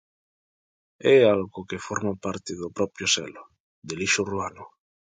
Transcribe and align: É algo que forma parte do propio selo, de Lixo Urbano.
É 1.15 1.17
algo 1.35 1.67
que 1.69 1.83
forma 1.87 2.13
parte 2.25 2.51
do 2.61 2.69
propio 2.77 3.05
selo, 3.15 3.43
de 3.87 3.93
Lixo 3.99 4.21
Urbano. 4.27 4.63